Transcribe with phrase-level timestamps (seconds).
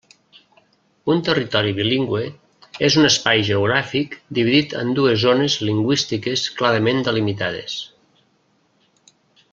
[1.15, 2.23] Un territori bilingüe
[2.87, 7.81] és un espai geogràfic dividit en dues zones lingüístiques clarament delimitades.